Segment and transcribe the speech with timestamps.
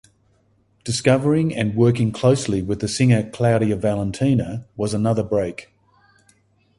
[0.83, 5.71] Discovering and working closely with the singer Claudia Valentina was another break.